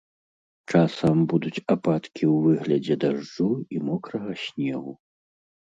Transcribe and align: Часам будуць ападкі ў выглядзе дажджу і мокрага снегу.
Часам 0.71 1.17
будуць 1.33 1.63
ападкі 1.75 2.23
ў 2.29 2.33
выглядзе 2.47 2.95
дажджу 3.05 3.49
і 3.77 3.87
мокрага 3.87 4.31
снегу. 4.47 4.99